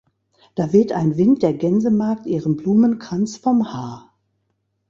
Da 0.55 0.73
weht 0.73 0.93
ein 0.93 1.15
Wind 1.15 1.43
der 1.43 1.53
Gänsemagd 1.53 2.25
ihren 2.25 2.57
Blumenkranz 2.57 3.37
vom 3.37 3.71
Haar. 3.71 4.17